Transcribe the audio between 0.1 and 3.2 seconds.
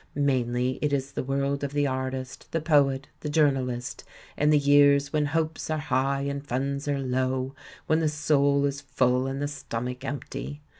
Mainly it is the world of the artist, the poet,